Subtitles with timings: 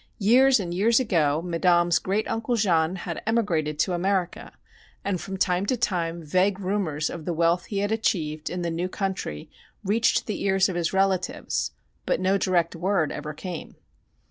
[0.17, 4.51] Years and years ago Madame's great uncle Jean had emigrated to America,
[5.05, 8.71] and from time to time vague rumors of the wealth he had achieved in the
[8.71, 9.47] new country
[9.83, 11.73] reached the ears of his relatives
[12.07, 13.75] but no direct word ever came.